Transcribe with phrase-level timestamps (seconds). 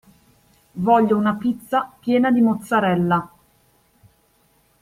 [0.71, 3.31] Voglio una pizza piena di mozzarella